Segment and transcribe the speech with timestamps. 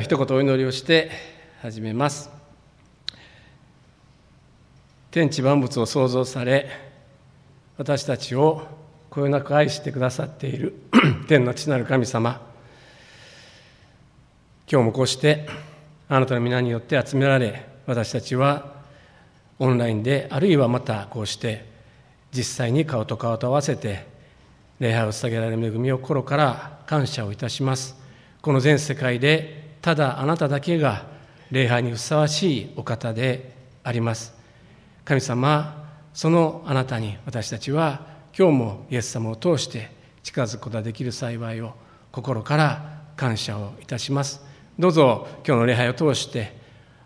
[0.00, 1.10] 一言お祈りをして
[1.62, 2.30] 始めます。
[5.10, 6.68] 天地万物を創造され
[7.78, 8.66] 私たちを
[9.08, 10.74] こよなく愛してくださっている
[11.28, 12.40] 天の父なる神様。
[14.70, 15.48] 今日もこうして
[16.08, 18.74] あなたの皆によって集められ私たちは
[19.58, 21.64] オンラインであるいはまたこうして
[22.32, 24.06] 実際に顔と顔と合わせて
[24.80, 27.96] 礼拝を捧げられる恵みを心から感謝をいたします。
[28.42, 31.06] この全世界でただあなただけが
[31.52, 33.54] 礼拝にふさわしいお方で
[33.84, 34.34] あります。
[35.04, 38.00] 神様そのあなたに私たちは
[38.36, 39.92] 今日もイエス様を通して
[40.24, 41.72] 近づくことができる幸いを
[42.10, 44.44] 心から感謝をいたします。
[44.76, 46.56] どうぞ今日の礼拝を通して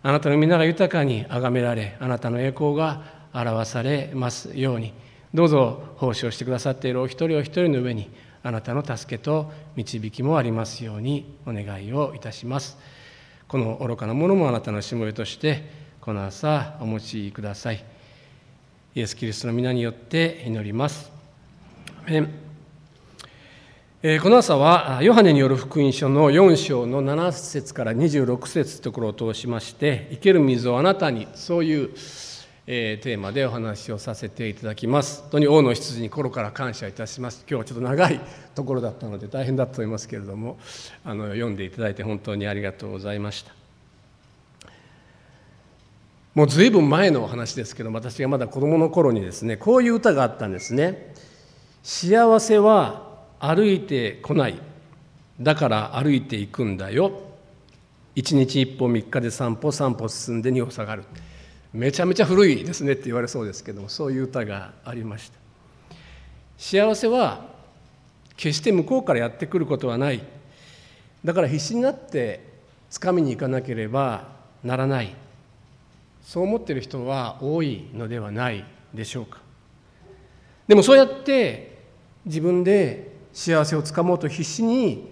[0.01, 4.91] あなたの皆が豊かに崇められあなたの栄光が表されますように。
[5.35, 8.09] どうぞ奉仕をしてくださっているお一人お一人の上に
[8.43, 12.77] あなたの助けと導きもありますようにお願いをいたします。
[13.47, 15.69] この愚かなものもあなたのしもべとして
[15.99, 17.83] この朝お持ちください。
[18.95, 21.11] イエス・キリストの皆によって祈ります。
[24.03, 31.91] えこの朝はヨハネによる福音書の4章の7節から26節ところを通しまして生ける水をあなたにそういう、
[32.67, 35.21] えテーマでお話をさせていただきます。
[35.21, 37.43] 本当に王の羊に心から感謝いたします。
[37.49, 38.19] 今日はちょっと長い
[38.53, 40.59] ところだったので大変だと思いますけれども
[41.03, 43.51] あの読んでいただいて本当にありがとうございました。
[46.35, 51.13] もう随分前のお話ですけど私がまだ子供の頃にですねこういう歌があったんですね。
[51.83, 53.09] 幸せは
[53.39, 54.59] 歩いてこない。
[55.41, 57.11] だから歩いていくんだよ。
[58.13, 61.03] 一日一歩三日で散歩散歩進んで二歩下がる。
[61.73, 65.39] めちゃめちゃ古いですねって言われそうですけどもそういう歌がありました。
[66.57, 67.45] 幸せは
[68.35, 70.21] 決して向こうからやってくることはない。
[71.23, 72.51] だから必死になって
[72.89, 74.27] 掴みに行かなければ
[74.63, 75.15] ならない。
[76.23, 79.39] そう思っている人は多いのではないでしょうか。
[80.67, 81.79] でもそうやって
[82.25, 85.09] 自分で幸せをつかもうと必死に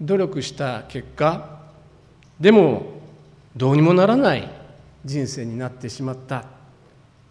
[0.00, 1.60] 努力した結果
[2.38, 2.82] でも
[3.56, 4.59] どうにもならない。
[5.04, 6.44] 人生になってしまった。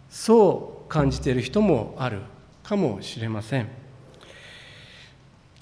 [0.08, 2.20] そう感じている人もある
[2.62, 3.68] かもしれません。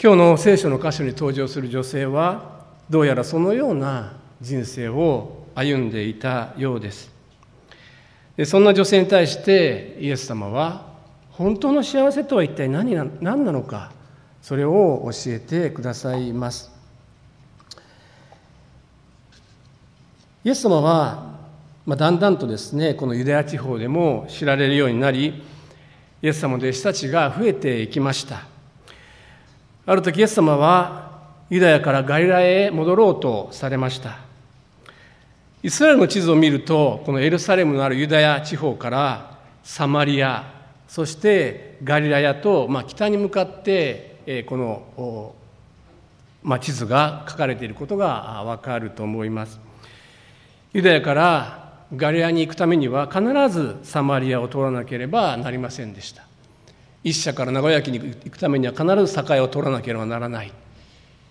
[0.02, 7.10] 今日の聖書の箇所に登場する女性はどうやらそのような人生を歩んでいたようです。
[8.36, 10.86] でそんな女性に対してイエス様は
[11.30, 13.92] 本当の幸せとは一体何な何なのか
[14.40, 16.70] それを教えてくださいます。
[20.44, 21.27] イエス様は、
[21.88, 25.42] まあ、だんだんとですねこのユダヤ地方でも知られるようになり
[26.20, 28.42] イエス様の弟子たちが増えていきました
[29.86, 34.18] ある時イエス様はユダヤからガリラへ戻ろうとされました
[35.62, 40.44] イスラエルの地図を見るとこのエルサレムのあるユダヤ地方からサマリア
[40.88, 45.34] そしてガリラヤと、まあ、北に向かってこの、
[46.42, 49.58] まあ、地図が書かれていることがわかると思います。
[50.74, 51.57] ユダヤから
[51.96, 56.24] ガリアに行くためには必ずサマリアを通らなければなりませんでした。
[57.02, 60.52] 一社から名古屋駅に行くためには必ず境を通らなければならない。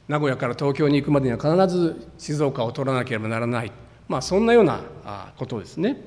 [0.07, 3.71] 名古屋から東京に行くまでには必ず静岡を通らなければならない。
[4.07, 4.81] まあそんなような
[5.37, 5.97] ことですね。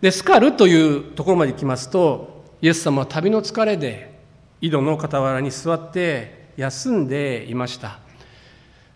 [0.00, 4.18] で、スカルというところまで行きますと、イエス様は旅の疲れで
[4.60, 7.98] 井戸の傍らに座って休んでいました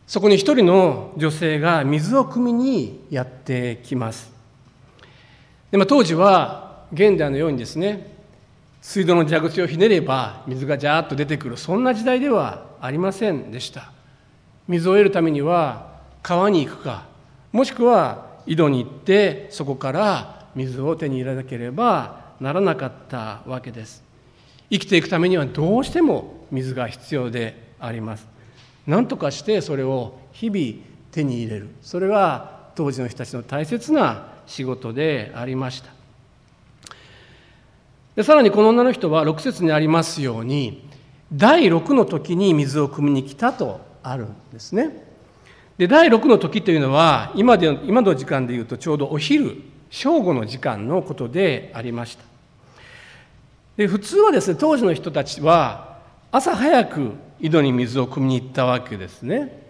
[0.07, 4.33] そこに一人の女性が水を汲みにやってきます。
[5.71, 8.15] で、まあ、当時は現代のようにですね
[8.83, 13.93] 水道の蛇口をひねれば水がジャーッと出てくるそんな時代ではありませんでした。
[14.69, 17.07] 水を得るためには川に行くか
[17.53, 24.03] もしくは井戸に行ってそこから水を手に入れなければならなかったわけです。
[24.71, 28.34] 生きていくためにはどうしても水が必要であります。
[28.87, 31.69] 何とかしてそれを日々手に入れる。
[31.83, 35.91] それが当時の人たちの大切な仕事でありました。
[38.17, 40.89] でさらにこの女の人は6節にありますように
[41.33, 45.05] 第6の時に水を汲みに来たとあるんですね。
[45.79, 52.25] で第6の時というのは今で今の時間でいうとちょうどお昼正午の時間のことでありました。
[53.77, 55.99] で普通はですね当時の人たちは
[56.31, 57.13] 朝早く
[57.45, 59.63] 井戸に水を汲みに行ったわけですね。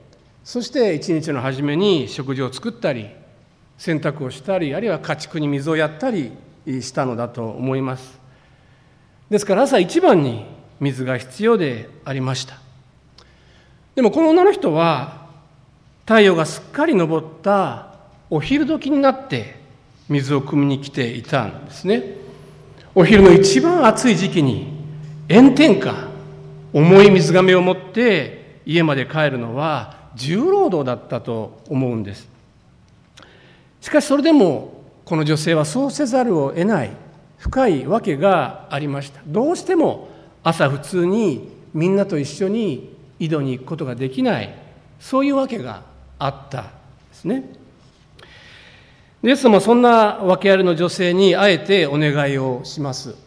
[0.45, 3.11] そして一日の初めに食事を作ったり
[3.79, 6.31] 洗濯をしたりあるいは家畜に水をやったり
[6.67, 8.21] したのだと思います。
[9.29, 10.47] ですから朝一番に
[10.79, 12.61] 水が必要でありました。
[13.97, 15.27] でもこの女の人は
[16.07, 17.89] 太陽がすっかり昇った
[18.31, 19.57] お昼時になって
[20.09, 22.05] 水を汲みに来ていたんですね。
[22.95, 24.73] お昼の一番暑い時期に
[25.29, 26.14] 炎天下
[26.75, 32.29] 重い水がめを持って家まで帰るのは重労働だったと思うんです。
[33.81, 36.91] しかしそれでもこの女性はそうせざるを得ない
[37.39, 39.21] 深い訳がありました。
[39.25, 40.09] どうしても
[40.43, 44.53] 朝普通にみんなと一緒に井戸に行くことができない
[44.99, 45.83] そういうわけが
[46.19, 46.69] あったで
[47.13, 47.53] すね。
[49.23, 53.24] イエス様そんな訳ありの女性にあえてお願いをします。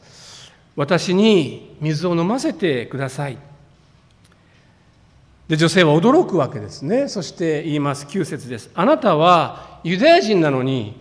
[0.78, 3.38] 私に水を飲ませてください。
[5.48, 7.08] で女性は驚くわけですね。
[7.08, 8.06] そして言います。
[8.06, 8.70] 9節です。
[8.76, 10.96] あなたはユダヤ人なのに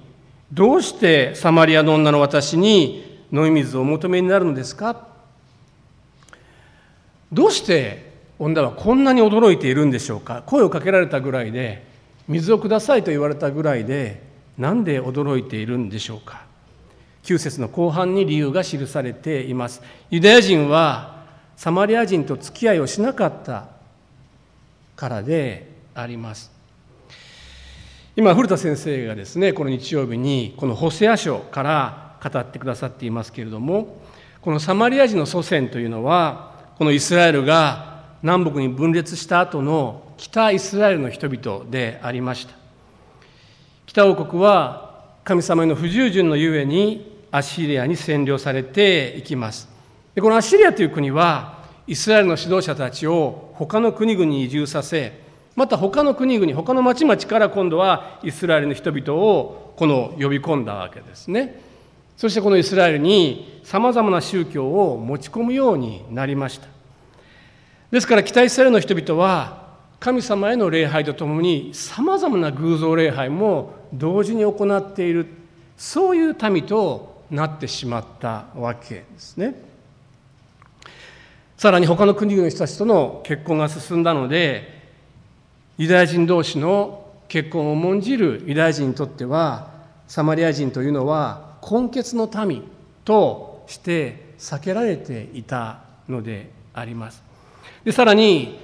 [0.50, 5.08] どうしてサマリアの女の私に飲み水をお求めになるのですか？
[7.30, 10.42] どうして女はこんなに驚いているんでしょうか？
[10.46, 11.84] 声をかけられたぐらいで
[12.28, 14.22] 水をくださいと言われたぐらいで
[14.56, 16.45] なんで驚いているんでしょうか？
[17.26, 19.82] 9節の後半に理由が記されています。
[20.10, 21.24] ユダヤ人は
[21.56, 23.66] サマリア人と付き合いをしなかった
[24.94, 26.52] からであります。
[28.14, 33.98] 今古田先生がですねこの日曜日にこのホセア書から語ってくださっていますけれども
[34.40, 42.54] このサマリア人の祖先というのはこのイスラエルが南北に分裂した後の北イスラエルの人々でありました。
[43.86, 49.68] 北王国は神様への不従順のゆえにアッシリアに占領されていきます。
[50.14, 55.20] でこのアッシリアという国はイスラエルの指導者たちを他の国々に移住させ
[55.54, 61.60] また他の国々他の町々から今度はイスラエルの人々をこの呼び込んだわけですね。
[62.16, 66.66] そしてこのイスラエルにさまざまな宗教を持ち込むようになりました。
[67.90, 69.66] ですから北イスラエルの人々は
[70.00, 75.26] 神様への礼拝とともにさまざまな偶像礼拝も同時に行っている。
[75.76, 79.54] そういう民となってしまったわけですね。
[81.56, 84.76] さらに他の国々の人たちとの結婚が進んだので
[85.78, 89.70] ユダヤ人同士の結婚を重んじるユダヤ人にとっては
[90.06, 92.62] サマリア人というのは根血の民
[93.04, 97.22] として避けられていたのであります。
[97.84, 98.60] でさらに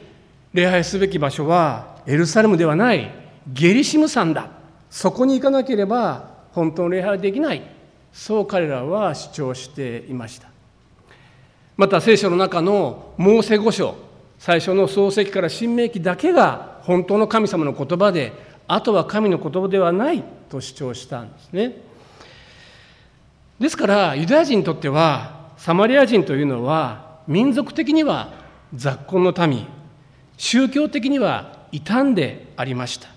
[0.53, 3.11] 礼拝すべき場所はエルサレムではない
[3.49, 4.51] ゲリシム山だ
[4.91, 7.63] そこに行かなければ本当の礼拝はできない
[8.13, 10.49] そう彼らは主張していました。
[11.77, 13.97] また聖書の中のモーセ五書
[14.39, 18.33] 最初の創世記から新明記だけが本当の神様の言葉で
[18.69, 21.77] あとは神の言葉ではないと主張したんですね。
[23.59, 28.33] ですからユダヤ人にとってはサマリア人というのは民族的には
[28.75, 29.67] 雑婚の民
[30.37, 33.09] 宗教的には傷んでありました。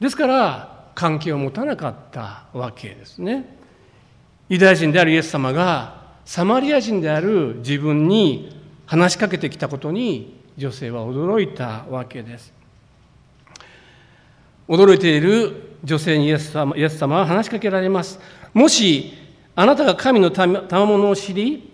[0.00, 3.57] ですから関係を持たなかったわけですね。
[4.48, 8.56] ユダヤ人であるイエス様がサマリア人である自分に
[8.86, 12.52] 話しかけてきたことに女性は驚いたわけです。
[14.66, 18.18] 驚いている女性にイエス様イエス様は話しかけられます。
[18.54, 19.12] もし
[19.54, 21.70] あなたが神の賜物を知り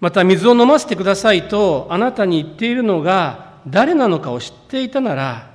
[0.00, 5.50] また水を飲ませてくださいとあなたに言っているのが誰なのかを知っていたなら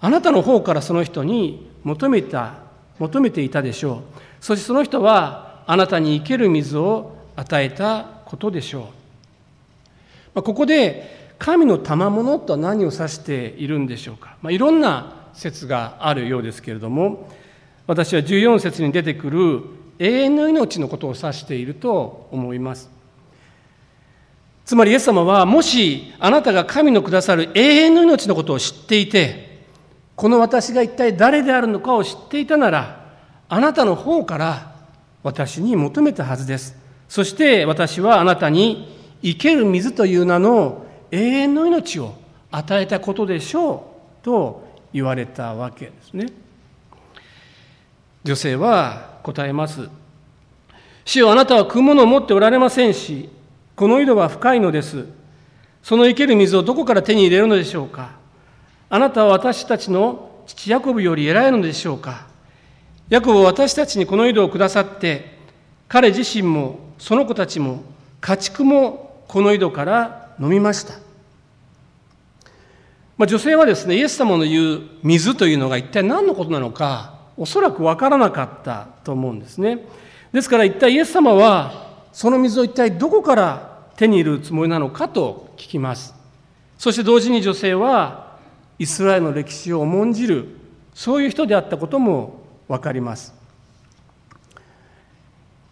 [0.00, 2.54] あなたの方からその人に求めた
[2.98, 4.20] 求めていたでしょう。
[4.40, 8.84] そしてその人はあなたに生ける水を与えたことでしょう。
[10.34, 17.30] まここで神の賜物とは何を指しているんでしょうか、まあ、いろんな説があるようですけれども
[17.86, 19.62] 私は14節に出てくる
[20.00, 22.90] 永遠の命のことを指していると思います。
[24.64, 29.66] つまりイエス様はもしあなたが神のくださる永遠の命のことを知っていて
[30.16, 33.14] この私が一体誰であるのかを知っていたなら
[33.48, 34.69] あなたの方から
[35.22, 36.76] 私に求めたはずです。
[37.08, 42.14] そして私はあなたに生ける水という名の永遠の命を
[42.50, 46.26] 与えたことでしょうと言われたわけですね。
[48.24, 49.88] 女性は答えます。
[51.04, 53.30] 主よあなたは食うものを持っておられませんし
[53.74, 55.06] この井戸は深いのです。
[55.82, 58.12] その生ける水をどこから手に入れるのでしょうか。
[58.88, 62.29] あなたは私たちの父ヤコブより偉いのでしょうか。
[63.10, 65.38] ヤコブは私たちにこの井戸をくださって、
[65.88, 67.82] 彼自身もその子たちも
[68.20, 70.94] 家畜もこの井戸から飲みました。
[73.18, 79.84] まあ、女性はですね、イエス様の言う水というのが一体何のことなのか、おそらく分からなかったと思うんですね。
[80.32, 86.14] ですから一体イエス様はその水を一体どこから手に入れるつもりなのかと聞きます
[86.78, 88.38] そして同時に女性は
[88.78, 90.48] イスラエルの歴史を重んじる
[90.94, 92.39] そういう人であったことも
[92.70, 93.34] 分かります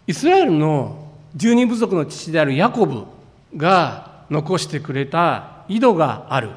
[0.05, 3.05] イスラエルの十二部族の父であるヤコブ
[3.55, 6.49] が残してくれた井戸がある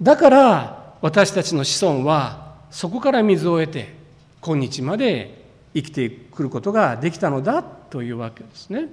[0.00, 3.92] だから私たちの子孫はそこから水を得て
[4.40, 8.86] 今日まで生きてくることができたのだというわけですね。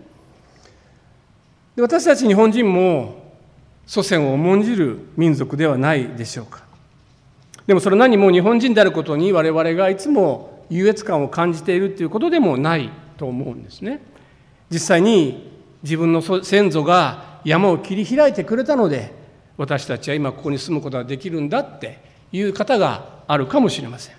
[1.75, 3.34] で私たち日本人も
[3.86, 6.64] 祖先を重んじる民族ではないでしょうか。
[7.67, 14.01] でもそれ何も日本人であることに我々がいつも優越感を感じているということでもないと思うんですね。
[14.69, 15.51] 実際に
[15.84, 19.13] 自分の先祖が山を切り開いてくれたので
[19.57, 22.00] 私たちは今ここに住むことができるんだって
[22.31, 24.15] いう方があるかもしれません。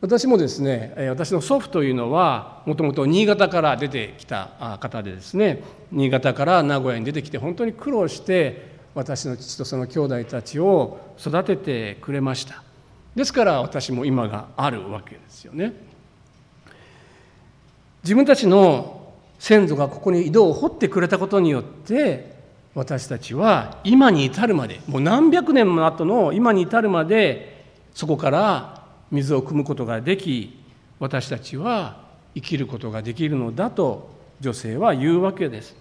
[0.00, 12.62] 私もですね私の祖父というのはもともと新潟から出てきた方でですね新潟から名古屋に出てきて本当に苦労して私の父とその兄弟たちを育ててくれました。
[13.14, 15.72] ですから私も今があるわけですよね。
[18.02, 22.34] 自分たちの先祖がここに井戸を掘ってくれたことによって
[22.74, 30.60] 私たちは今に至るまでもう何百年も後の今に至るまでそこから水を汲むことができ
[30.98, 34.10] 私たちは生きることができるのだと
[34.40, 35.76] 女性は言うわけです。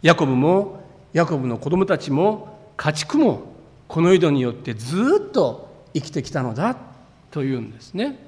[0.00, 0.81] ヤコブも
[1.12, 3.42] ヤコブの子供たちも家畜も
[3.88, 6.76] この井戸によってずっと生きてきたのだ
[7.30, 8.18] というんですね。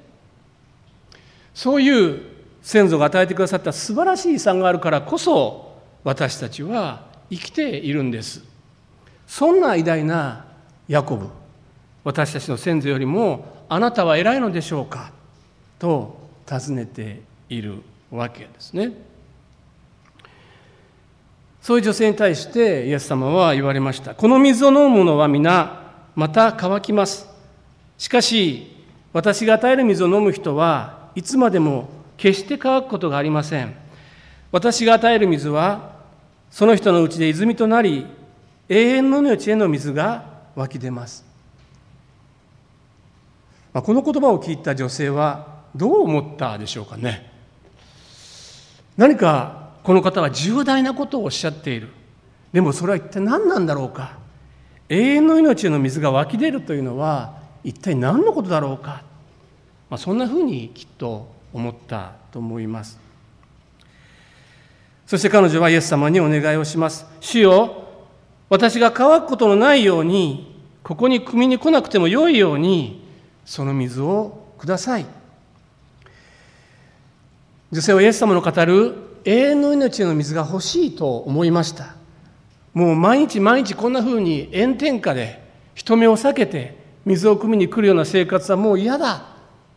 [1.53, 2.21] そういう
[2.61, 8.43] 先祖が与えてくださった素晴らしい遺産があるからこそ私たちは生きているんです。
[9.27, 10.45] そんな偉大な
[10.87, 11.27] ヤコブ
[12.03, 15.11] 私たちの先祖よりもあなたは偉いのでしょうか？
[15.79, 18.91] と尋ねているわけですね。
[21.65, 24.13] そういう女性に対してイエス様は言われました。
[24.13, 25.81] この水を飲む者は皆
[26.15, 27.27] また乾きます。
[27.97, 33.73] しかし私が与える水を飲む人はいつまでも決して乾くことがありません。
[34.51, 35.95] 私が与える水は
[36.51, 38.05] その人のうちで泉となり
[38.69, 41.25] 永遠の命への水が湧き出ます。
[43.73, 47.31] まあ、この言葉を聞いた女性はどう思ったでしょうかね
[48.97, 51.89] 何かこの方は重大なことをおっしゃっている。
[52.51, 54.17] でもそれは一体何なんだろうか。
[54.89, 59.03] 永遠の命の水が湧き出るというのは一体何のことだろうか、
[59.89, 62.99] まあ、そんなふうにきっと思ったと思います。
[65.05, 67.05] そして彼女はイエス様にお願いをします。
[67.19, 67.83] 主よ
[68.49, 73.07] 私が乾くことのないようにここに汲みに来なくてもよいように
[73.45, 75.05] その水をください。
[77.71, 81.95] 女性はイエス様の語る永遠の命の水が欲しいと思いました。
[82.73, 89.25] もう毎日毎日こんなふうに炎天下で人目を避けて水を汲みに来るような生活はもう嫌だ。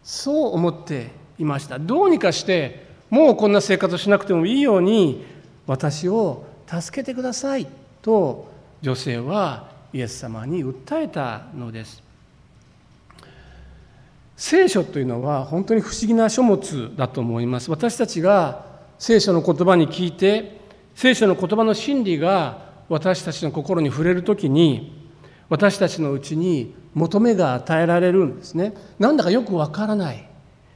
[0.03, 1.79] そう思っていました。
[1.79, 5.25] どうにかしてもうこんな生活をしなくてもいいように
[5.67, 7.67] 私を助けてください
[8.03, 8.51] と
[8.83, 12.03] 女性はイエス様に訴えたのです。
[14.37, 17.71] 聖書というのは本当に不思議な書物だと思います。
[17.71, 18.68] 私たちが
[18.99, 20.59] 聖書の言葉に聞いて
[20.95, 25.11] 聖書の言葉の真理が私たちの心に触れる時に
[25.49, 28.75] 私たちのうちに求めが与えられるんですね。
[28.99, 30.29] なんだかよくわからない。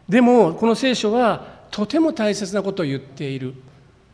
[0.09, 3.55] でもこの聖書はとても大切なことを言っている。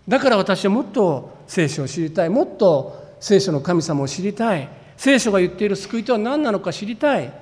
[0.09, 2.31] だから私はもっと聖書を知りたい。
[2.31, 4.69] もっと聖書の神様を知りたい。
[4.97, 7.33] 聖書が言っている救いとは何なのか知りたい。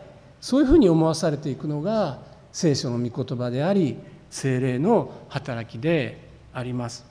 [0.40, 2.18] そういうふうに思わされていくのが
[2.52, 3.96] 聖書の御言葉であり
[4.30, 6.25] 精霊の働きで
[6.56, 7.04] あります。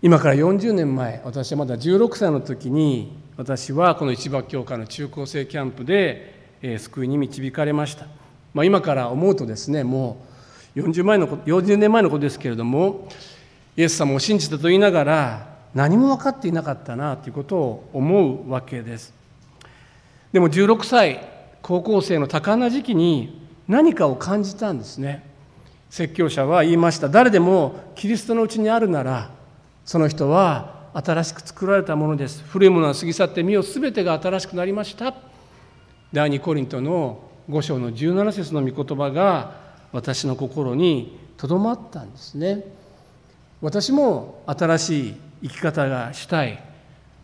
[0.00, 8.06] 今から40年前私はまだ16歳の時に私はこの一幕教会の中高生キャンプで、えー、救いに導かれました、
[8.54, 10.24] まあ、今から思うとですねも
[10.76, 13.08] う 40, 前の40年前のことですけれども
[13.76, 19.12] イエス様を信じたと言いながら何も分かっていなかったなということを思うわけです。
[20.32, 21.26] でも16歳
[21.60, 25.27] 高校生の多感な時期に何かを感じたんですね。
[25.90, 27.08] 説教者は言いました。
[27.08, 29.30] 誰でもキリストのうちにあるなら
[29.84, 32.42] その人は新しく作られたものです。
[32.48, 35.14] 古いものは過ぎ去って身を全てが新しくなりました。
[36.12, 39.54] 第二コリントの5章の17節の御言葉が
[39.92, 42.64] 私の心にとどまったんですね。
[43.60, 46.62] 私も新しい生き方がしたい。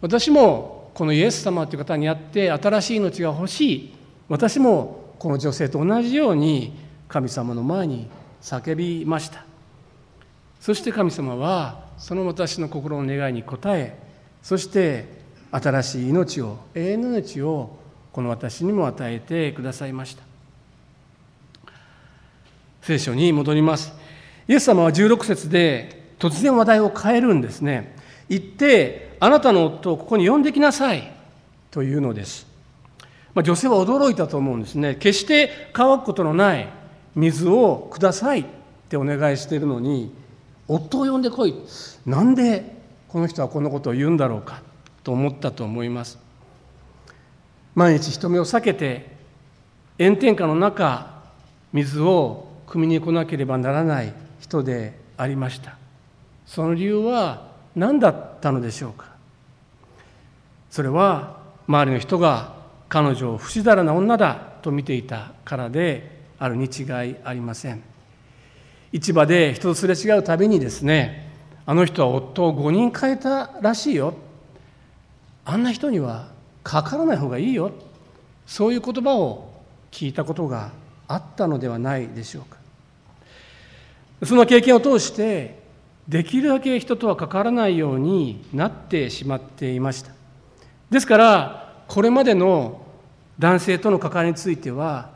[0.00, 3.94] 私もこのイエス様という方にあって新しい命が欲しい。
[4.28, 6.76] 私もこの女性と同じように
[7.08, 8.08] 神様の前に
[8.44, 9.42] 叫びました。
[10.60, 13.98] そして神様はその私の心の願いに応え
[14.42, 15.06] そして
[15.50, 17.76] 新しい命を永遠の命を
[18.12, 20.22] この私にも与えてくださいました。
[22.82, 23.94] 聖書に戻ります。
[24.46, 27.96] イエス様は16節で突然話題を変えるんですね。
[28.28, 31.10] 行ってあなたの夫をここに呼んできなさい。
[31.70, 32.46] というのです、
[33.34, 34.94] まあ、女性は驚いたと思うんですね。
[34.96, 36.68] 決して乾くことのない
[37.14, 38.44] 水をくださいっ
[38.88, 40.12] てお願いしているのに
[40.66, 41.54] 夫を呼んでこい。
[42.06, 42.74] なんで
[43.08, 44.62] この人はこんなことを言うんだろうか
[45.02, 46.18] と思ったと思います。
[47.74, 49.14] 毎日人目を避けて
[49.98, 51.22] 炎天下の中
[51.72, 55.76] 水を汲みに来なければならない人でありました。
[56.46, 59.06] その理由は何だったのでしょうか。
[60.70, 62.54] それは周りの人が
[62.88, 67.82] 彼女を不死だらな女だと見ていたからであるに違いありません。
[68.92, 71.32] 市場で人とすれ違うたびにですね
[71.66, 74.14] あの人は夫を5人変えたらしいよ。
[75.44, 76.28] あんな人には
[76.62, 77.72] かからない方がいいよ。
[78.46, 79.52] そういう言葉を
[79.90, 80.72] 聞いたことが
[81.08, 82.58] あったのではないでしょうか。
[84.24, 85.62] その経験を通して
[86.08, 90.12] できるだけ人とは関わらないようになってしまっていました。
[90.90, 92.82] ですからこれまでの
[93.38, 95.10] 男性との関わりについては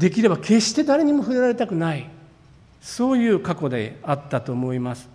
[0.00, 2.08] できれば決して誰にも触れられたくない。
[2.80, 5.10] そういう過去であったと思います。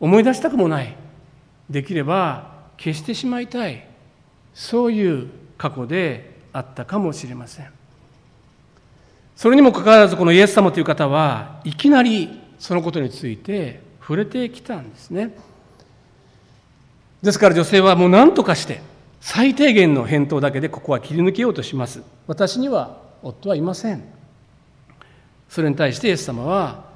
[0.00, 0.96] 思い出したくもない。
[1.68, 3.86] できれば消してしまいたい。
[4.54, 7.68] そういう過去であったかもしれません。
[9.36, 15.36] それにもかかわらずこのイエス様という方はいきなりそのことについて触れてきたんですね。
[17.20, 18.80] ですから女性はもう何とかして
[19.20, 22.02] 最低限の返答だけでここは切り抜けようとします。
[22.26, 24.21] 私には夫はいません。
[25.52, 26.86] それに対してイエス様は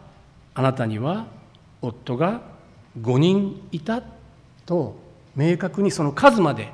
[0.54, 1.26] あなたには
[1.82, 2.40] 夫が
[2.98, 4.02] 5人いた
[4.64, 4.96] と
[5.36, 6.72] 明確にその数まで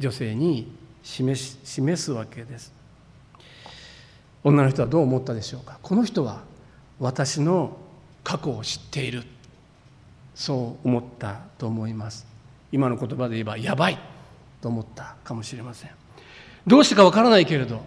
[0.00, 2.72] 女性に示示すわけです。
[4.42, 5.78] 女の人はどう思ったでしょうか？
[5.80, 6.42] この人は
[6.98, 7.76] 私の
[8.24, 9.22] 過去を知っている。
[10.34, 12.26] そう思ったと思います。
[12.72, 13.98] 今の言葉で言えばやばい
[14.60, 15.90] と思ったかもしれません。
[16.66, 17.82] どうしてかわからないけれど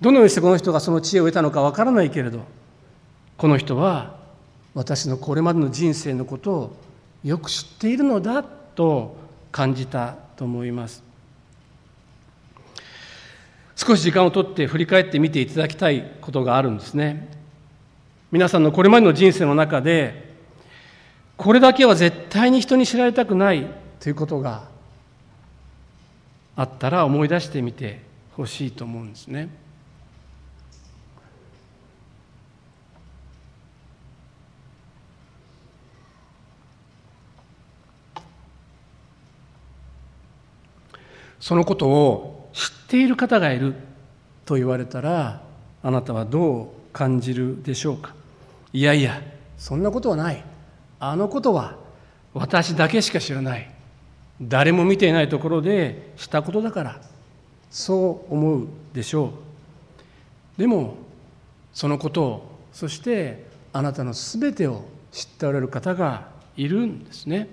[0.00, 2.40] どのようにしてこの人がその知恵を得たのかわからないけれど
[3.36, 4.16] この人は
[4.74, 6.76] 私のこれまでの人生のことを
[7.24, 9.16] よく知っているのだと
[9.50, 11.02] 感じたと思います
[13.74, 17.28] 少し時間をとって振り返ってみていただきたいことがあるんですね
[18.30, 20.34] 皆さんのこれまでの人生の中で
[21.36, 23.66] これだけは絶対に人に知られたくない
[24.00, 24.68] ということが
[26.54, 28.00] あったら思い出してみて
[28.32, 29.65] ほしいと思うんですね。
[41.40, 43.74] そのことを知っている方がいる
[44.44, 45.42] と言われたら
[45.82, 48.14] あなたはどう感じるでしょうか？
[48.72, 49.20] いやいや
[49.58, 50.44] そんなことはない。
[50.98, 51.76] あのことは
[52.32, 53.70] 私だけしか知らない。
[54.40, 57.00] 誰も見ていないところでしたことだから
[57.70, 59.32] そう思うでしょ
[60.58, 60.60] う。
[60.60, 60.96] でも
[61.72, 67.48] そのことをそしてあなたの全てを知っておられる方がいるんですね。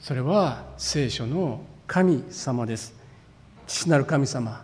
[0.00, 2.94] それは聖書の神様です。
[3.66, 4.62] 父なる神様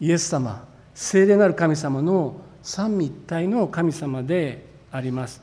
[0.00, 5.40] イエス様聖霊なる神様の三位一体の神様であります。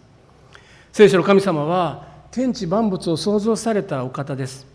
[0.91, 4.67] 聖書の神様は天地万物を創造されたお方です。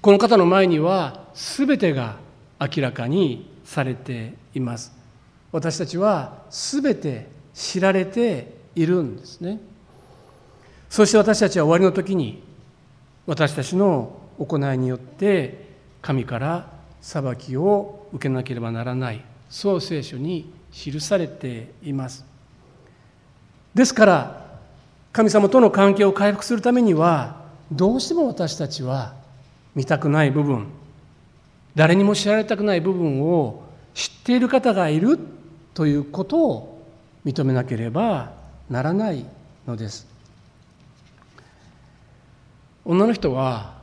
[0.00, 2.16] この方の前には全てが
[2.60, 4.92] 明らかにされています。
[5.50, 9.60] 私たちは全て知られているんですね。
[10.88, 12.42] そして私たちは終わりの時に
[13.26, 15.69] 私たちの行いによって
[16.02, 19.24] 神から裁きを受けなければならない。
[19.48, 22.24] そう聖書に記されています。
[23.74, 24.50] ですから
[25.12, 29.14] 神様との関係を回復するためにはどうしても私たちは
[29.74, 30.66] 見たくない部分
[31.74, 33.62] 誰にも知られたくない部分を
[33.94, 35.18] 知っている方がいる
[35.74, 36.86] ということを
[37.24, 38.32] 認めなければ
[38.68, 39.24] ならない
[39.66, 40.06] のです。
[42.84, 43.79] 女の人は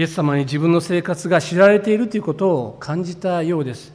[0.00, 3.92] イエス様に自分の生活が知られているということを感じたようです。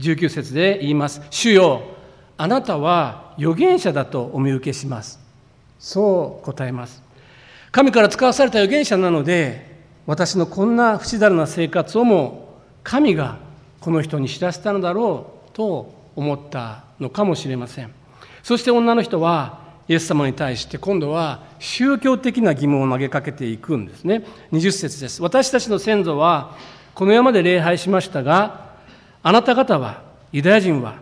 [0.00, 1.82] 19節で言います「主よ
[2.36, 5.20] あなたは預言者だとお見受けします」
[5.78, 7.04] そう答えます。
[7.70, 13.36] 神から使わされた預言者なので私のこんな不死だるな生活をも神が
[13.78, 17.92] この人に知らせたのだろうと思ったのかもしれません。
[18.42, 24.24] そして女の人はイエス様に対して今度は宗教的な疑問を投げかけていくんですね。
[24.52, 25.22] 20節です。
[25.22, 26.56] 私たちの先祖は
[26.94, 28.72] この山で礼拝しましたが
[29.22, 30.96] あなた方はユダヤ人は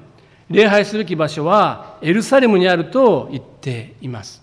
[0.50, 4.42] 礼拝すべき場所はエルサレムにあると言っています。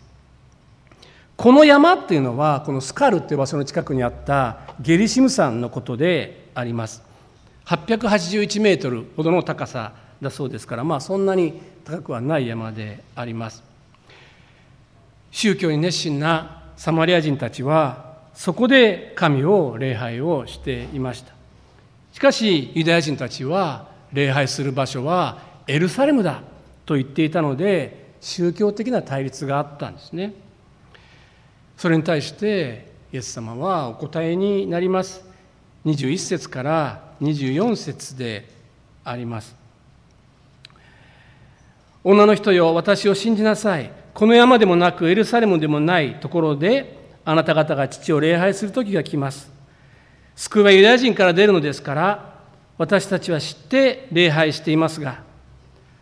[1.36, 7.04] この山っていうのはこのスカルっていう場所の近くにあったゲリシム山のことであります。
[7.66, 13.69] 881メートルほどの高さだそうですからまあそんなに高くはない山であります。
[15.32, 21.34] 宗教に熱心なサマリア人たちはそこで神を礼拝をしていました。
[22.14, 26.42] しかしユダヤ人たちは礼拝する場所はエルサレムだ
[26.86, 30.34] と言っていたので宗教的な対立があったんですね。
[31.78, 35.24] それに対してイエス様はお答えになります。
[35.86, 38.50] 21節から24節で
[39.04, 39.56] あります。
[42.04, 43.92] 女の人よ私を信じなさい。
[44.20, 49.50] この山でもなくエルサレムでもないところであなた方が父を礼拝する時が来ます。
[50.36, 52.34] 救いはユダヤ人から出るのですから
[52.78, 55.24] 私たちは知って礼拝していますが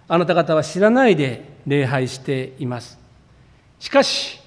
[0.08, 2.98] あなた方は知らないで礼拝しています。
[3.80, 4.40] しかし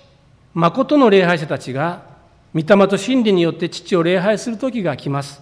[0.52, 2.02] 誠の礼拝者たちが
[2.52, 5.40] 御霊と真理によって父を礼拝する時が来ます。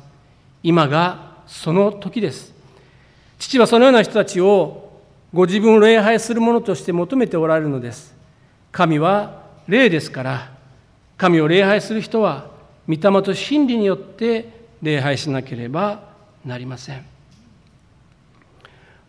[0.63, 2.53] 今がその時です。
[3.39, 5.01] 父はそのような人たちを
[5.33, 8.18] ご自分を礼拝するものとして求めておられるのです。
[8.79, 10.53] 神は霊ですから
[11.17, 12.47] 神を礼拝する人は
[12.87, 14.49] 御霊と真理によって
[14.83, 16.13] 礼拝しなければ
[16.45, 17.05] なりません。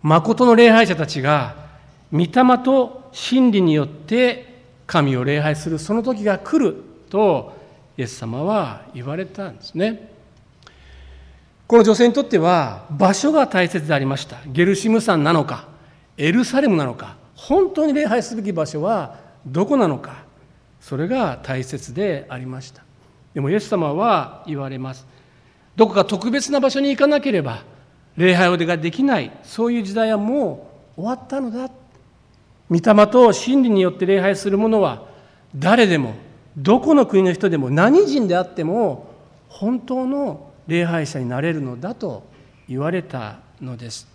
[0.02, 1.56] 誠の礼拝者たちが
[2.12, 2.30] 御霊
[2.66, 6.76] と真理によって神を礼拝するその時が来る
[7.12, 7.54] と
[7.96, 10.10] イエス様は言われたんですね。
[11.68, 14.38] この女性にとっては場所が大切でありました。
[14.48, 15.68] ゲルシム山なのか
[16.18, 20.24] エルサレムなのか本当に礼拝すべき場所はどこなのか
[20.82, 22.84] それが大切でありました。
[23.34, 25.06] でもイエス様は言われます。
[25.76, 27.64] どこか特別な場所に行かなければ
[28.18, 29.32] 礼拝をができない。
[29.44, 31.70] そういう時代はもう終わったのだ。
[32.70, 35.08] 御霊と真理によって礼拝する者は
[35.56, 36.14] 誰でも
[36.56, 39.08] どこの国の人でも何人であっても
[39.48, 42.24] 本当の礼拝者になれるのだと
[42.68, 44.08] 言われたのです。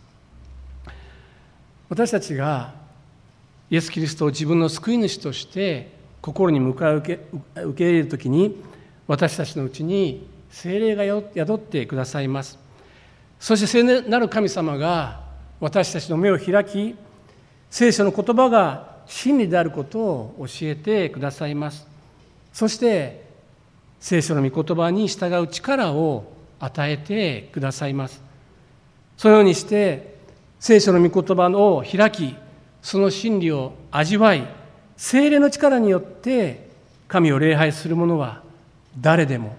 [1.88, 2.74] 私たちが
[3.74, 8.62] イエス・キリストを自分の救い主として心に迎え受け受け入れる時に
[9.08, 11.02] 私たちのうちに精霊が
[11.34, 12.56] 宿ってくださいます。
[13.40, 15.22] そして聖なる神様が
[15.58, 16.94] 私たちの目を開き
[17.68, 21.84] 聖書の言葉が真理であることを教えてくださいます。
[22.52, 23.24] そして
[23.98, 28.22] 聖書の御言葉に従う力を与えてくださいます。
[29.16, 30.14] そのようにして
[30.60, 32.36] 聖書の御言葉を開き
[32.84, 34.46] その真理を味わい
[34.98, 36.68] 精霊の力によって
[37.08, 38.42] 神を礼拝する者は
[39.00, 39.56] 誰でも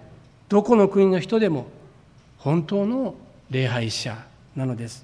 [0.48, 1.66] どこの国の人でも
[2.38, 3.16] 本当の
[3.50, 4.16] 礼拝者
[4.56, 5.04] なのです。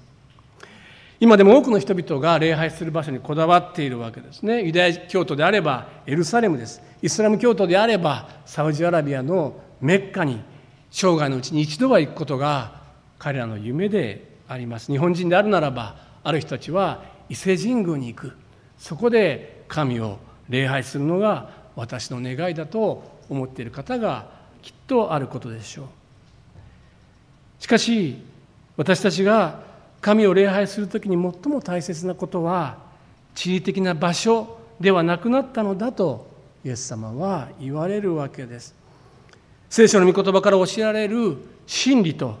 [1.18, 4.62] 今でも多くの人々が礼拝する場所にこだわっているわけですね。
[4.62, 6.80] ユダヤ教徒であればエルサレムです。
[7.02, 10.40] イスラム教徒であればサウジアラビアのメッカに
[10.92, 12.82] 生涯のうちに一度は行くことが
[13.18, 14.92] 彼らの夢であります。
[14.92, 18.32] 日本人であるならばある人たちは伊勢神宮に行く。
[18.76, 20.18] そこで神を
[20.50, 24.26] 礼拝するのが私の願いだと思っている方が
[24.60, 25.86] きっとあることでしょう。
[27.58, 28.22] しかし
[28.76, 29.60] 私たちが
[30.02, 32.76] 神を礼拝する時に最も大切なことは
[33.34, 36.26] 地理的な場所ではなくなったのだと
[36.66, 38.74] イエス様は言われるわけです。
[39.70, 42.36] 聖書の御言葉から教えられる真理と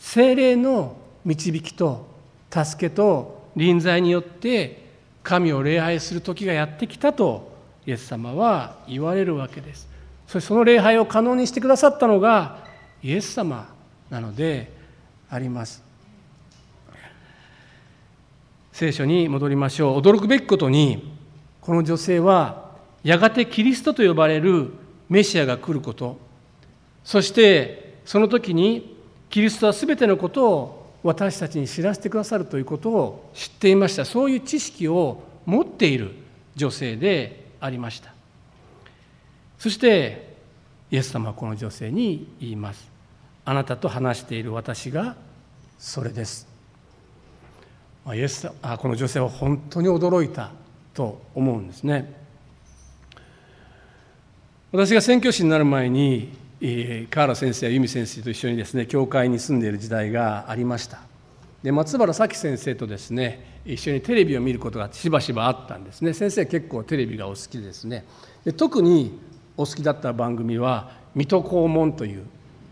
[0.00, 2.08] 精霊の導きと
[2.50, 4.82] 助けと臨在によって
[5.22, 7.52] 神を礼拝する時がやってきたと
[7.86, 9.88] イエス様は言われるわけです。
[10.26, 12.64] そしてその礼拝を可能にしてくださったのが
[13.02, 13.68] イエス様
[14.10, 14.72] なので
[15.28, 15.82] あります。
[18.72, 20.00] 聖書に戻りましょう。
[20.00, 21.12] 驚くべきことに
[21.60, 22.72] この女性は
[23.04, 24.72] やがてキリストと呼ばれる
[25.08, 26.18] メシアが来ること。
[27.04, 28.96] そしてその時に
[29.28, 34.04] キリストは全てのことを私たちに知らせてくださるということを知っていました。
[34.04, 36.12] そういう知識を持っている
[36.54, 38.12] 女性でありました。
[39.58, 40.36] そして
[40.90, 42.90] イエス様はこの女性に言います。
[43.44, 45.16] あなたと話している私が
[45.78, 46.46] それです。
[48.14, 50.50] イエスあこの女性は本当に驚いた
[50.94, 52.12] と思うんですね。
[54.70, 56.32] 私が宣教師になる前に
[57.10, 61.00] 河原先生や由美先生と一緒にですね教会に住んでいる時代がありました。
[61.62, 66.12] で松原咲先生とですね一緒にテレビを見ることがしばしばあったんですね。
[66.12, 68.04] 先生結構テレビがお好きですね。
[68.44, 69.18] で特に
[69.56, 72.22] お好きだった番組は「水戸黄門」という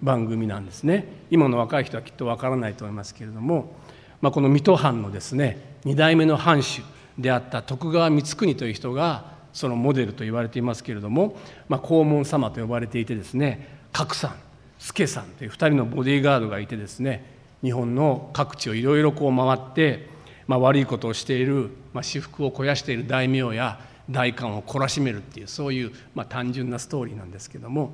[0.03, 1.07] 番組なんですね。
[1.31, 3.75] 今の若い人はきっとわからないと思いますけれども
[4.21, 6.83] まあ、この水戸藩のですね2代目の藩主
[7.19, 11.37] であった徳川光圀という人がそのモデルと言われていますけれども、
[11.69, 14.35] まあ、黄門様と呼ばれていてですね角さん
[14.79, 20.09] 助さんという2人のボディーガードがいてですね日本の各地をいろいろこう回って、
[20.47, 27.93] まあ、悪いことをしている、まあ、私腹を肥やしている大名や大官を懲らしめるっていうそういう、まあ、単純なストーリーなんですけども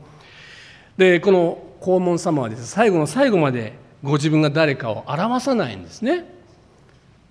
[0.96, 6.24] でこの黄門様はですね最後の最後までご自分が誰かを表さないんですね。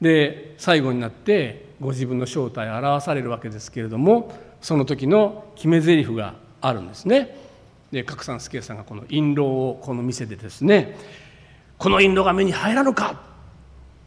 [0.01, 7.44] で最後になってご自分の正体を表されるわけですけれどもその時の決め台詞があるんですね。
[7.91, 10.97] で角三助さんがこの印籠をこの店でですね
[11.77, 13.21] 「この印籠が目に入らぬか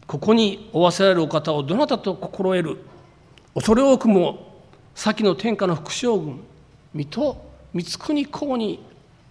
[0.07, 2.77] ここにおわせられるお方をどなたと心得る
[3.53, 4.63] 恐れ多くも
[4.95, 6.39] 先の天下の副将軍
[6.93, 8.83] 水戸光圀公に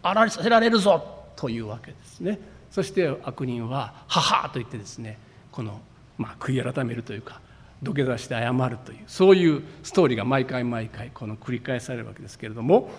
[0.02, 1.02] あらせられるぞ」
[1.36, 2.38] というわけですね。
[2.70, 5.18] そして悪人は「はは」と言ってですね
[5.50, 5.80] この、
[6.16, 7.40] まあ、悔い改めるというか
[7.82, 12.90] 土下座して謝るというそういうストーリーが毎回毎回この繰り返されるわけですけれども、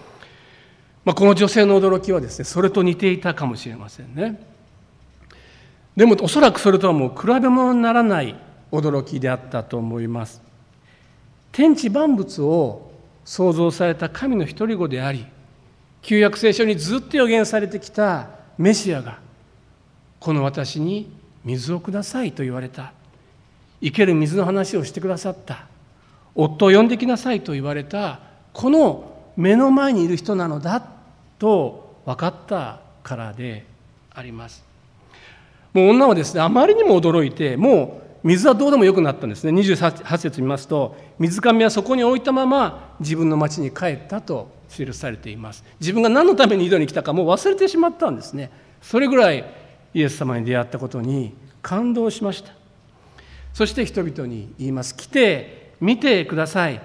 [1.05, 4.41] まあ、この女性の驚きはですねそれと似ていたかもしれませんね。
[5.95, 8.35] でもおそらくそれとはもう比べ物にならない
[8.71, 10.41] 驚きであったと思います。
[11.51, 12.91] 天地万物を
[13.25, 15.25] 創造された神の独り子であり
[16.01, 19.19] 旧約聖書にずっと予言されてきたメシアが
[20.19, 21.11] この私に
[21.43, 22.93] 水をくださいと言われた
[23.81, 25.67] 生ける水の話をしてくださった
[26.35, 28.19] 夫を呼んできなさいと言われた
[28.53, 29.08] この
[29.39, 30.85] 目の前にいる人なのだ
[31.39, 33.65] と分かったからで
[34.13, 34.65] あります。
[35.73, 39.53] もう女はですねあまりにも驚いてもう水はどうでもよくなったんですね。
[39.53, 45.63] 28節見ますと水上はそこに置いたまま自分の町に帰ったと記されています。
[45.79, 48.51] 自分が何のために井戸に来たかもう忘れてしまったんですね。
[48.81, 49.45] それぐらい
[49.93, 52.51] イエス様に出会ったことに感動しました。
[53.53, 54.97] そして人々に言います。
[54.97, 56.81] 来て見てください。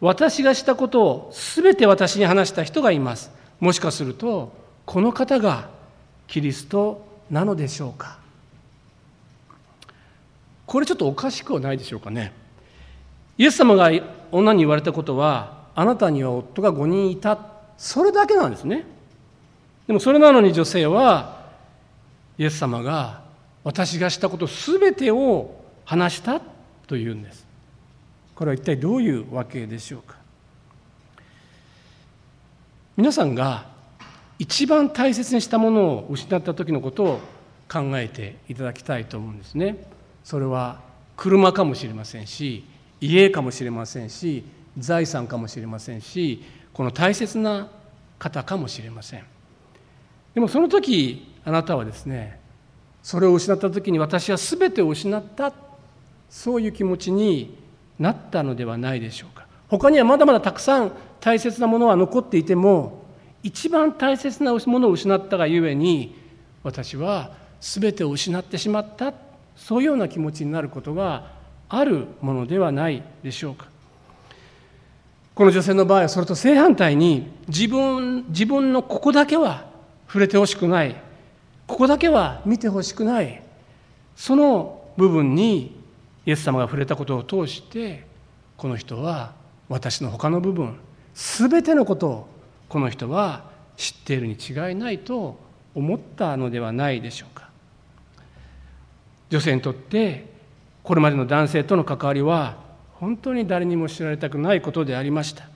[0.00, 3.30] 私がしたことを全て私に話した人がいます。
[3.60, 4.52] もしかすると
[4.86, 5.68] この方が
[6.28, 8.18] キリストなのでしょうか。
[10.66, 12.32] これちょっとおかしくはないでしょうかね。
[13.38, 13.90] イエス様が
[14.30, 17.38] 女に言われたことはあなたには夫が5人いた。
[17.76, 18.84] それだけなんですね。
[19.86, 21.38] でもそれなのに女性は
[22.36, 23.22] イエス様が
[23.64, 26.40] 私がしたことすべてを話した
[26.86, 27.47] というんです。
[28.38, 30.14] これは一体どういうわけでしょうか？
[32.96, 33.66] 皆さんが
[34.38, 37.20] 一番大切にしたものを失った時のことを
[37.68, 39.84] 考えていただきたいと思うんですね。
[40.22, 40.78] それは
[41.16, 42.64] 車かもしれませんし
[43.00, 44.44] 家かもしれませんし
[44.78, 47.66] 財産かもしれませんしこの大切な
[48.20, 49.24] 方かもしれません。
[50.34, 52.38] でもその時あなたはですね
[53.02, 55.52] それを失った時に私は全てを失った
[56.30, 57.66] そういう気持ちに
[57.98, 59.46] なったのではないでしょうか。
[59.68, 63.02] 他にはまだまだたくさん大切なものは残っていても
[63.42, 66.16] 一番大切なものを失ったがゆえに
[66.62, 69.12] 私は全てを失ってしまった
[69.56, 71.32] そういうような気持ちになることが
[71.68, 73.66] あるものではないでしょうか。
[75.34, 79.66] この女性の場合はそれと正反対に自分自分のここだけは
[80.08, 80.96] 触れてほしくない。
[81.66, 83.42] ここだけは見てほしくない。
[84.16, 85.77] その部分に
[86.28, 88.04] イエス様が触れたことを通して
[88.58, 89.32] この人は
[89.70, 90.78] 私の他の部分
[91.14, 92.28] 全てのことを
[92.68, 93.44] この人は
[93.78, 95.38] 知っているに違いないと
[95.74, 97.48] 思ったのではないでしょうか。
[99.30, 100.26] 女性にとって
[100.82, 102.58] これまでの男性との関わりは
[102.96, 105.48] 本当に誰にも知られたくないことでありました。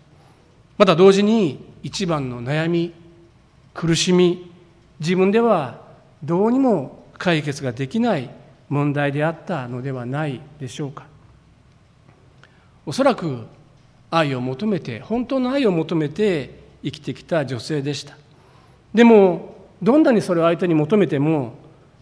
[0.78, 2.94] また同時に一番の悩み
[3.74, 4.50] 苦しみ
[5.00, 5.82] 自分では
[6.24, 8.30] どうにも解決ができない
[8.72, 11.04] 問題であったのではないでしょうか。
[12.86, 13.44] おそらく
[14.10, 18.16] 愛を求めて本当の愛を求めて生きてきた女性でした。
[18.94, 21.52] でもどんなにそれを相手に求めても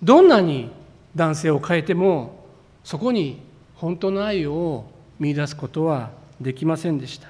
[0.00, 0.70] どんなに
[1.16, 2.46] 男性を変えても
[2.84, 3.40] そこに
[3.74, 4.84] 本当の愛を
[5.18, 7.26] 見いだすことはできませんでした。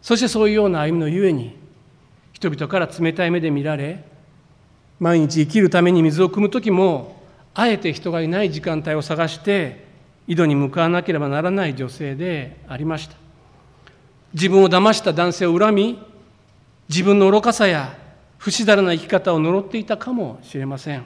[0.00, 1.56] そしてそういうような歩みのゆえに
[2.34, 4.04] 人々から冷たい目で見られ
[5.00, 7.20] 毎日生きるために水を汲む時も
[7.54, 9.84] あえて人がいない時間帯を探して
[10.26, 13.16] 井戸に向かわなければならない女性でありました。
[14.34, 15.98] 自分を騙した男性を恨み
[16.88, 17.96] 自分の愚かさや
[18.38, 21.04] 不死だらな生き方を呪っていたかもしれません。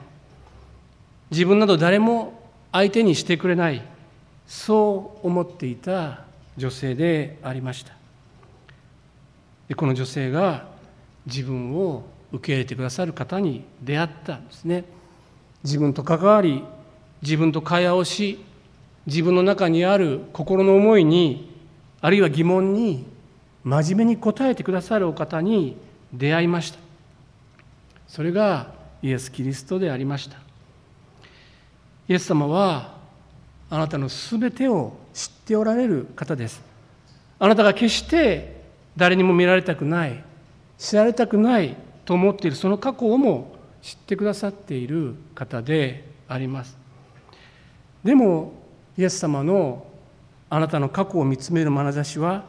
[1.29, 3.81] 自分など誰も相手にしてくれない
[4.45, 6.23] そう思っていた
[6.55, 7.93] 女性でありました。
[9.67, 10.65] でこの女性が
[11.25, 14.85] 自分を受け入れてくださる方に出会ったんですね。
[15.63, 16.63] 自分と関わり
[17.21, 18.43] 自分と会話をし
[19.05, 21.55] 自分の中にある心の思いに
[22.01, 23.05] あるいは疑問に
[23.63, 25.77] 真面目に答えてくださるお方に
[26.13, 26.79] 出会いました。
[28.07, 30.37] それがイエス・キリストでありました。
[32.07, 32.95] イエス様は
[33.69, 36.61] あなたのすべてを知っておられる方です。
[37.39, 38.61] あなたが決して
[38.95, 40.23] 誰にも見られたくない
[40.77, 43.56] 知られたくないと思っているその過去をも
[43.87, 46.77] 知ってくださっている方であります。
[48.03, 48.51] でも
[48.97, 49.87] イエス様の
[50.49, 52.43] あなたの過去を見つめる眼差しは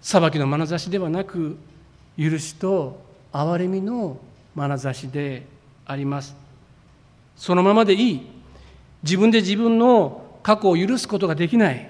[0.00, 1.56] 裁きの眼差しではなく
[2.18, 3.00] 許しと
[3.32, 4.18] 憐れみの
[4.56, 5.46] 眼差しで
[5.86, 6.34] あります。
[7.36, 8.26] そのままでいい。
[9.04, 11.88] 自分で自分の過去を許すことができない。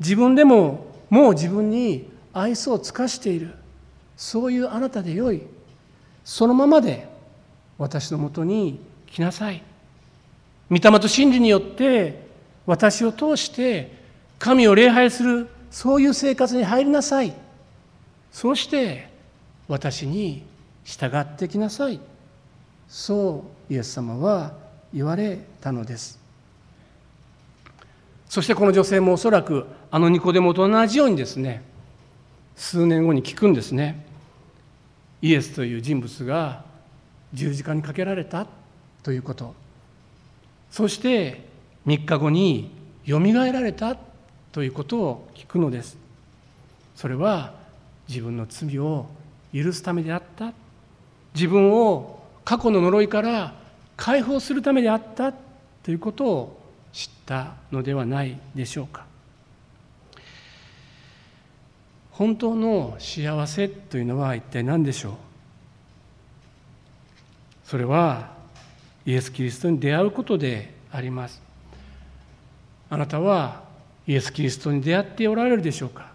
[0.00, 3.54] 自分でももう自分に愛想を尽かしている。
[4.16, 5.42] そういうあなたでよい。
[6.24, 7.12] そのままで
[7.78, 9.62] 私のもとに来なさい。
[10.70, 12.26] 御霊と真理によって
[12.66, 13.92] 私を通して
[14.38, 17.34] 神を礼拝するそういう生活に入りなさい。
[18.32, 19.08] そうして
[19.68, 20.42] 私に
[20.84, 22.00] 従ってきなさい。
[22.88, 24.52] そうイエス様は
[24.92, 26.18] 言われたのです。
[28.28, 31.62] そしてこの女性もおそらくあのニコデモと同じようにですね
[32.56, 34.04] 数年後に聞くんですね。
[35.22, 36.64] イエスという人物が
[37.34, 38.46] 十字架にかけられた
[39.02, 39.54] ということ。
[40.70, 41.46] そして
[41.86, 42.70] 3日後に
[43.04, 43.96] よみがえられた
[44.52, 45.98] ということを聞くのです。
[46.96, 47.54] それは
[48.08, 49.06] 自分の罪を
[49.52, 50.52] 許すためであった。
[51.34, 53.54] 自分を過去の呪いから
[53.96, 55.32] 解放するためであった
[55.82, 56.60] ということを
[56.92, 59.04] 知ったのではないでしょうか。
[62.12, 65.14] 本当の幸せというのは一体何でしょう？
[67.64, 68.32] それは
[69.06, 71.42] イエス・キリストに出会うことであります。
[72.90, 73.64] あなたは
[74.06, 76.12] イエス・キリストに出会っておられるでしょうか？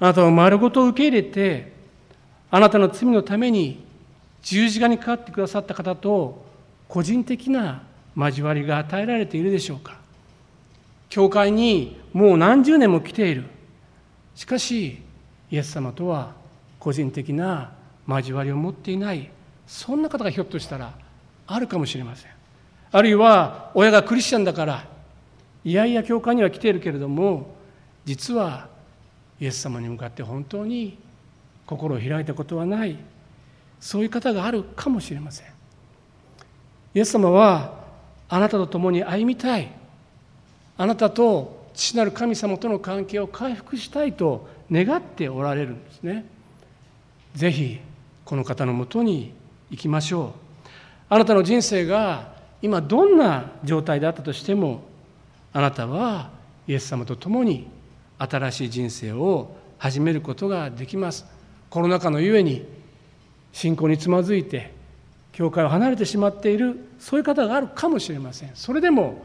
[0.00, 1.72] あなたは丸ごと受け入れて
[2.50, 3.84] あなたの罪のために
[4.42, 6.44] 十字架にかかってくださった方と
[6.88, 7.82] 個人的な
[8.16, 9.98] 交わりが与えられているでしょうか？
[11.08, 13.44] 教会にもう何十年も来ている。
[14.34, 15.02] しかし
[15.50, 16.32] イエス様とは
[16.78, 17.72] 個人的な
[18.08, 19.30] 交わりを持っていない。
[19.66, 20.92] そんな方がひょっとしたら
[21.46, 22.30] あるかもしれません。
[22.92, 24.84] あるいは親がクリスチャンだから
[25.64, 27.54] いやいや教会には来ているけれども
[28.04, 28.68] 実は
[29.40, 30.96] イエス様に向かって本当に
[31.66, 32.96] 心を開いたことはない。
[33.80, 35.46] そういう方があるかもしれません。
[36.94, 37.84] イエス様は
[38.28, 39.68] あなたと共に歩みたい。
[40.78, 46.24] あなたと父なる神様との関係を回復したいと願っておられるんですね。
[47.34, 47.80] ぜひ
[48.24, 49.34] この方のもとに
[49.70, 50.68] 行きましょう。
[51.08, 54.82] あなたの人生が今どんな状態であったとしても
[55.52, 56.30] あなたは
[56.66, 57.68] イエス様と共に
[58.18, 61.26] 新しい人生を始めることができます。
[61.70, 62.66] コロナ禍のゆえに
[63.52, 64.72] 信仰につまずいて
[65.32, 68.50] 教会を離れてしまっているそういう方があるかもしれません。
[68.54, 69.22] それでも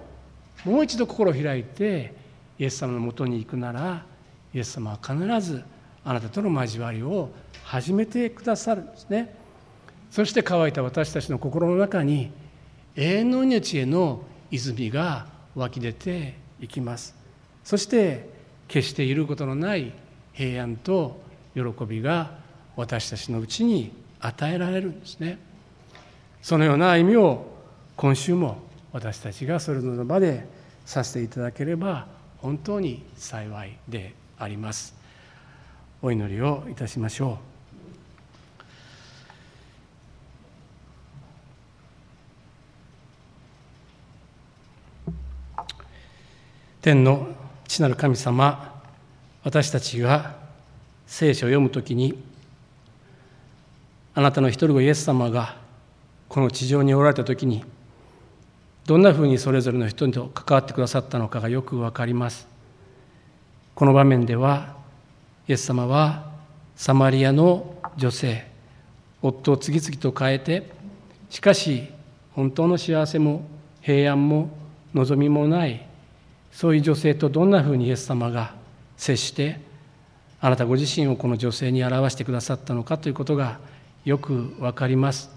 [0.66, 2.14] もう一度心を開いて
[2.60, 4.06] イエス様のもとに行くなら
[4.54, 5.64] イエス様は必ず
[6.04, 7.30] あなたとの交わりを
[7.64, 9.34] 始めてくださるんですね
[10.12, 12.32] そして乾いた私たちの心の中に
[12.98, 17.16] 永遠の命への泉が湧き出ていきます。
[17.64, 18.30] そして
[18.68, 19.94] 決していることのない
[20.34, 21.22] 平安と
[21.56, 22.40] 喜びが
[22.76, 25.40] 私たちのうちに与えられるんですね。
[26.42, 27.46] そのような歩みを
[27.96, 28.58] 今週も
[28.92, 30.46] 私たちがそれぞれの場で
[30.86, 32.08] させていただければ
[32.40, 34.94] 本当に幸いであります。
[36.02, 37.51] お祈りをいたしましょう。
[46.82, 47.28] 天の
[47.68, 48.82] 父なる神様
[49.44, 50.36] 私たちが
[51.06, 52.18] 聖書を読むときに
[54.16, 55.58] あなたの一人子イエス様が
[56.28, 57.64] この地上におられたときに
[58.86, 62.48] どんなふうにそれぞれの人と関わってくださったのかがよくわかります。
[63.76, 64.76] この場面では
[65.48, 66.32] イエス様は
[66.76, 68.48] サマリアの女性
[69.22, 70.72] 夫を次々と変えて
[71.30, 71.90] しかし
[72.34, 73.46] 本当の幸せも
[73.82, 74.50] 平安も
[74.94, 75.91] 望みもない
[76.52, 78.54] そういう女性とどんなふうにイエス様が
[78.98, 79.60] 接して
[80.40, 83.60] あなたご自身をこの女性に表してくださったのかということが
[84.06, 85.30] よくわかります。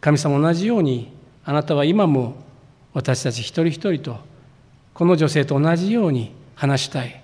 [0.00, 1.12] 神様同じように
[1.44, 2.34] あなたは今も
[2.92, 4.18] 私たち一人一人と
[4.92, 7.22] この女性と同じように話したい。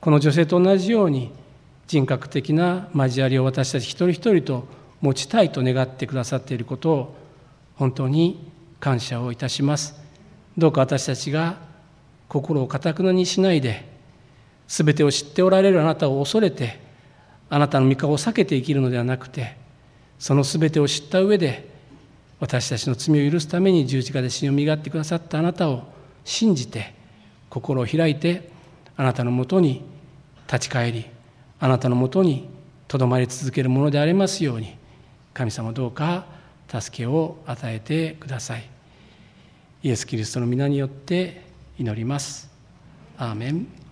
[0.00, 1.32] この女性と同じように
[1.86, 4.68] 人格的な交わりを私たち一人一人と
[5.00, 7.16] 持ちたいと願ってくださっていることを
[7.76, 8.50] 本当に
[8.80, 9.98] 感謝をいたします。
[10.56, 11.56] どうか私たちが
[12.28, 13.88] 心をかたくなにしないで
[14.66, 16.80] 全てを知っておられるあなたを恐れて
[17.50, 19.56] あなたの御顔を避けて生きるのではなくて
[20.18, 21.72] その全てを知った上で
[22.40, 25.84] 私たちの罪を許すために十字架で死を身がってくださったあなたを
[26.24, 26.94] 信じて
[27.50, 28.50] 心を開いて
[28.96, 29.84] あなたのもとに
[30.46, 31.06] 立ち返り
[31.60, 32.48] あなたのもとに
[32.88, 34.76] とどまり続けるものでありますように
[35.32, 36.26] 神様どうか
[36.68, 38.68] 助けを与えてください。
[39.82, 41.43] イエス・キリストの皆によって
[41.76, 42.48] 祈ります。
[43.18, 43.83] アーメン。